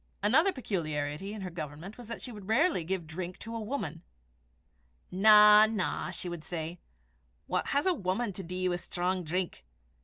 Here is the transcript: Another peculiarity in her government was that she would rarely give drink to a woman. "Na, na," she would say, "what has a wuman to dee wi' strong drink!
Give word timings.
Another 0.23 0.51
peculiarity 0.51 1.31
in 1.31 1.41
her 1.41 1.51
government 1.51 1.95
was 1.95 2.07
that 2.07 2.23
she 2.23 2.31
would 2.31 2.47
rarely 2.47 2.83
give 2.83 3.05
drink 3.05 3.37
to 3.37 3.55
a 3.55 3.59
woman. 3.61 4.01
"Na, 5.11 5.67
na," 5.67 6.09
she 6.09 6.27
would 6.27 6.43
say, 6.43 6.79
"what 7.45 7.67
has 7.67 7.85
a 7.85 7.93
wuman 7.93 8.33
to 8.33 8.41
dee 8.41 8.67
wi' 8.67 8.77
strong 8.77 9.23
drink! 9.23 9.63